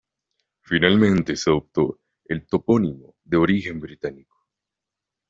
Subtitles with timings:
[0.63, 4.47] Finalmente se adoptó el topónimo de origen británico.